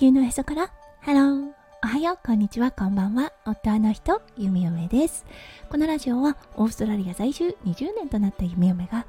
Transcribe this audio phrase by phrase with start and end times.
[0.00, 0.72] 球のへそから。
[1.02, 1.50] ハロー
[1.84, 2.18] おはよう。
[2.26, 2.70] こんにちは。
[2.70, 3.34] こんばんは。
[3.44, 4.22] 夫の人。
[4.34, 5.26] ゆみよめです。
[5.68, 7.54] このラジオはオーストラリア在住。
[7.66, 9.04] 20年となった弓嫁が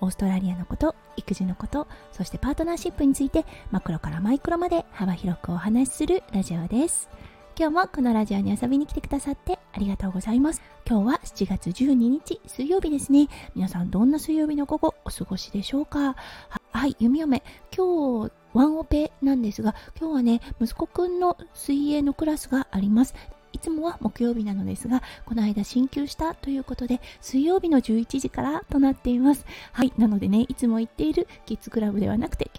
[0.00, 7.10] オーストラリアのこと育児のことそしてパートナーシップについてマクロからマイクロまで幅広くお話しするラジオです。
[7.58, 10.62] 今日もこのラジオに遊びに来てくださってありがとうございます。
[10.88, 13.26] 今日は7月12日水曜日ですね。
[13.56, 16.14] 皆さんどんな水曜日の午後お過ごしでしょうか？
[16.70, 17.42] はいゆみよめ。
[17.76, 19.07] 今日ワンオペ
[19.48, 23.14] ですが今日はね息子くんの水泳のクラスがあります
[23.52, 29.46] いつもは木曜日なのですが、この間進級したということで、水曜日の11時からとなっています。
[29.72, 32.50] はい、なのでね、いつも行っているキッズクラブではなくて、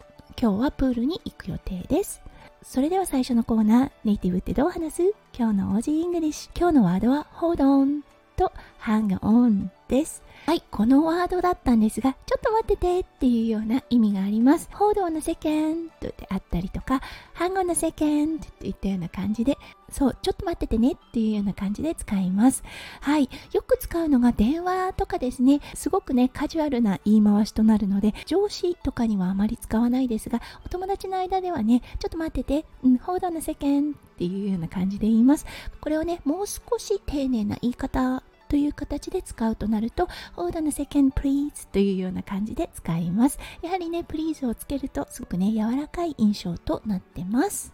[0.41, 2.21] 今日はプールに行く予定です。
[2.63, 5.03] それでは最初のコーナー、ネイティブってどう話す？
[5.37, 6.59] 今日の OG English。
[6.59, 8.08] 今日のワードは Hold on
[8.39, 10.23] と Hang on です。
[10.45, 14.69] はい、このワードだったんですが、ちょっと待っててっていうような意味があります。
[14.71, 17.01] hold on a second とあったりとか、
[17.35, 19.57] hang on a second といったような感じで、
[19.91, 22.63] そう、ちょっと待っててねっていうような感じで使います。
[23.01, 35.45] はい、よく使うのが電話とかですね、すごくね、カジュアルな言い回しとなるので、上司とかにはあまり使わないですが、お友達の間ではね、ちょっと待ってて、うん、hold on a second っていうような感じで言います。
[35.79, 47.71] これをね、もう少し丁寧な言い方という形で使うとなると Hold on a second please というような感じで使いますやはりね please をつけるとすごくね柔らかい印象となってます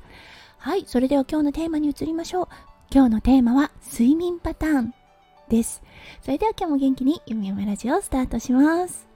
[0.57, 2.47] はいそれでは今日のテーマに移りましょう
[2.91, 4.93] 今日のテーマは睡眠パターン
[5.47, 5.81] です
[6.21, 9.07] それでは今日も元気にゆみゆめラジオをスタートします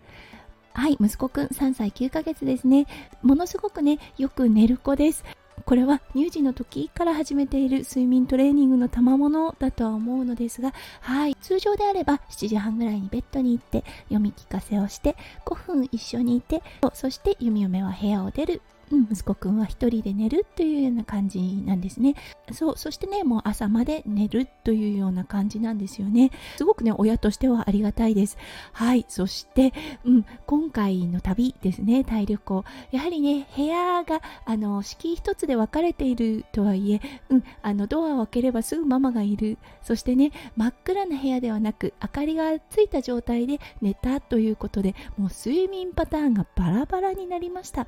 [0.71, 2.87] はい、息子くん3歳9ヶ月ですね。
[3.21, 5.25] ものすごくね、よく寝る子です。
[5.69, 16.63] これは乳児の時から始めている睡眠トレーニングの賜物だとは思うのですが、はい、通常であれば7時半ぐらいにベッドに行って読み聞かせをして5分一緒にいて、
[16.95, 18.63] そして弓嫁は部屋を出る。
[18.91, 22.15] うん、息子くんは一人で寝るというような感じなんですね。
[22.51, 26.31] そう、そしてね、もう朝まで寝るというような感じなんですよね。
[26.57, 28.37] すごくね、親としてはありがたいです。
[28.73, 29.73] はい、そして、
[30.05, 32.63] うん、今回の旅ですね、タイ旅行。
[32.91, 39.57] やはりね、部屋が、あの、敷居一つで分かれているとはいえ、うん、あの、ドアを開ければすぐママがいる。
[39.81, 47.87] そしてね、真っ暗な部屋ではなく、明かりがついた状態で寝たということで、もう睡眠パターンがバラバラになりました。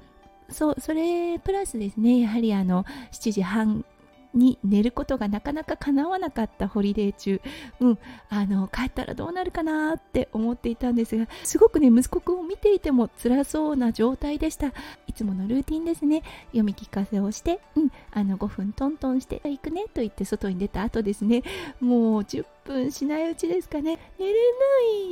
[0.51, 3.85] そうそれプラスですねやはりあの7時半
[4.33, 7.41] に寝ることがなかなか叶わなかったホリデー中、
[7.79, 7.97] うん、
[8.29, 14.73] あの帰ったらどうなるかなって思っていたんですがすごくね息子くんを見ていても辛そうな状態でした。
[15.07, 16.23] いつものルーティンですね。
[16.47, 21.43] 読み聞かせをして、うん、あの5分トントンして行くねと言って外に出た後ですね。
[21.79, 23.99] もう10分しないうちですかね。
[24.17, 24.37] 寝れな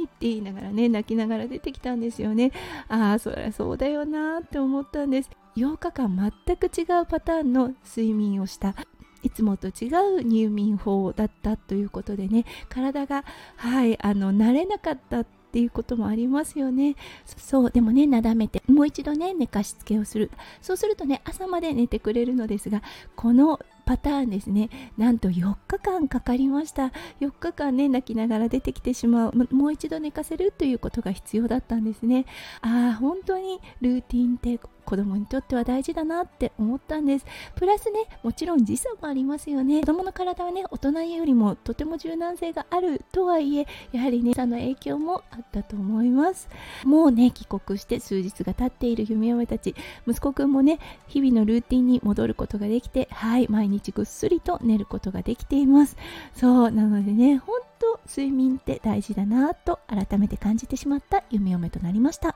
[0.02, 2.52] いって言いながらね泣きながら出てきたんですよね。
[2.88, 5.30] ああそりゃそうだよなって思ったんです。
[5.56, 8.76] 8日間全く違うパターンの睡眠をした。
[9.24, 13.26] いつもと違う入眠法だったということでね体が
[13.58, 16.96] はいあの慣れなかったっていうこともありますよね。
[17.26, 20.30] そうでもねなだめてもう一度ね寝かしつけをする。
[20.62, 22.84] そうするとね朝まで寝てくれるのですが
[23.16, 24.70] このパターンですね
[25.00, 26.92] なんと4日間かかりました。
[27.20, 29.48] 4日間ね泣きながら出てきてしまう。
[29.52, 32.28] もう一度寝かせるということが必要だったんですね。
[32.62, 34.60] ああ本当にルーティンって
[34.90, 37.26] 子供にとっては大事だなって思ったんです。
[37.56, 39.82] プラスねもちろん時差もありますよね。
[39.82, 46.50] 子供の体はね大人よりもとても柔軟性があるとはいえやはりねその影響もあったと思います。
[46.86, 49.76] もうね帰国して数日が経っている夢嫁たち。
[50.08, 55.98] 息子くんもね日々のルーティンに戻ることができてはい毎日ぐっすりと寝ることができています。
[56.34, 62.36] そうなのでね本当睡眠って大事だなと改めて感じてしまった夢嫁となりました。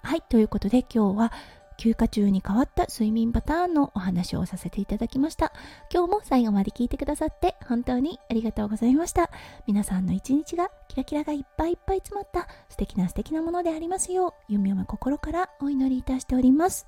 [0.00, 1.32] はいということで今日は
[1.78, 5.52] 休暇中に変わった睡眠パターンのお話をさせていただきました。
[5.90, 9.30] 今日も最後まで聞いてくださって本当にありがとうございました。
[9.66, 16.86] 皆さんの一日がキラキラがいっぱいいっぱい詰まった素敵な素敵なものでありますよう、ゆみよめ心からお祈りいたしております。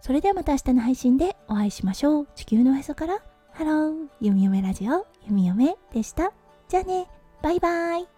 [0.00, 2.28] それではまた明日の配信でお会いしましょう。
[2.34, 3.20] 地球のへそから
[3.52, 6.32] Hello、ゆみよめラジオ、ゆみよめでした。
[6.68, 7.08] じゃあね、
[7.42, 8.17] バイバイ。